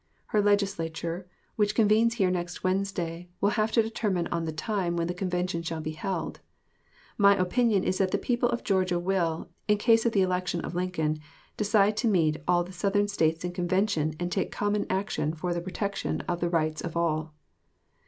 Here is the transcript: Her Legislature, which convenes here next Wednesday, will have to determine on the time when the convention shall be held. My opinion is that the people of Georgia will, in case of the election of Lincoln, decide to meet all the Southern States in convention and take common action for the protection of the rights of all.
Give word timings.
Her 0.33 0.41
Legislature, 0.41 1.27
which 1.57 1.75
convenes 1.75 2.15
here 2.15 2.31
next 2.31 2.63
Wednesday, 2.63 3.29
will 3.39 3.51
have 3.51 3.71
to 3.73 3.83
determine 3.83 4.25
on 4.31 4.45
the 4.45 4.51
time 4.51 4.95
when 4.97 5.05
the 5.05 5.13
convention 5.13 5.61
shall 5.61 5.79
be 5.79 5.91
held. 5.91 6.39
My 7.19 7.37
opinion 7.39 7.83
is 7.83 7.99
that 7.99 8.09
the 8.09 8.17
people 8.17 8.49
of 8.49 8.63
Georgia 8.63 8.97
will, 8.97 9.49
in 9.67 9.77
case 9.77 10.03
of 10.07 10.13
the 10.13 10.23
election 10.23 10.61
of 10.61 10.73
Lincoln, 10.73 11.19
decide 11.55 11.95
to 11.97 12.07
meet 12.07 12.37
all 12.47 12.63
the 12.63 12.73
Southern 12.73 13.07
States 13.09 13.45
in 13.45 13.51
convention 13.53 14.15
and 14.19 14.31
take 14.31 14.51
common 14.51 14.87
action 14.89 15.35
for 15.35 15.53
the 15.53 15.61
protection 15.61 16.21
of 16.21 16.39
the 16.39 16.49
rights 16.49 16.81
of 16.81 16.97
all. 16.97 17.35